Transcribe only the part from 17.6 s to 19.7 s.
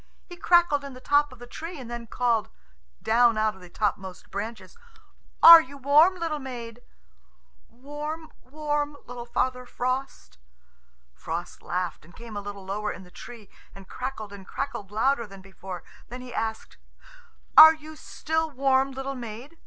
you still warm, little maid?